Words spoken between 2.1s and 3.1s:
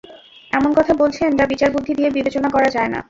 বিবেচনা করা যায় না!